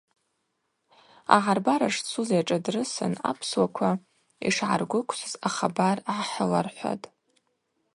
[1.35, 3.91] Агӏарбара шцуз йашӏадрысын апсуаква
[4.47, 7.05] йшгӏаргвыквсыз ахабар гӏахӏылархӏватӏ.